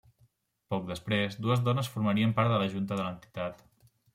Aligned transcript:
Poc 0.73 0.87
després, 0.91 1.37
dues 1.47 1.61
dones 1.67 1.91
formarien 1.97 2.35
part 2.41 2.55
de 2.55 2.59
la 2.63 2.71
Junta 2.73 2.99
de 2.99 3.03
l'entitat. 3.07 3.63